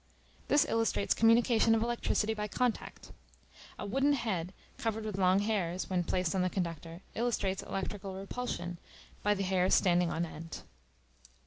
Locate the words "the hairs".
9.35-9.75